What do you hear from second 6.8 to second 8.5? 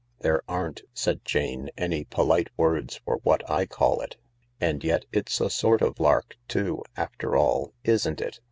after all, isn't it